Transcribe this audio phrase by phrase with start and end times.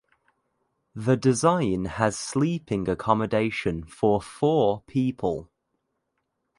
[0.95, 5.51] The design has sleeping accommodation for four people.